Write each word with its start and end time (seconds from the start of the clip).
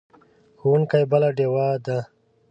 ښوونکی 0.59 1.03
بله 1.11 1.29
ډیوه 1.37 1.67
ده. 1.85 1.97